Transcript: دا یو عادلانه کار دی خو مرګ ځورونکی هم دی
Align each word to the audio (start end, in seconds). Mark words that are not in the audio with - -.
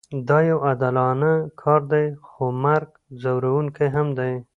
دا 0.29 0.37
یو 0.49 0.57
عادلانه 0.65 1.31
کار 1.61 1.81
دی 1.91 2.05
خو 2.27 2.45
مرګ 2.63 2.89
ځورونکی 3.21 3.87
هم 3.95 4.07
دی 4.19 4.33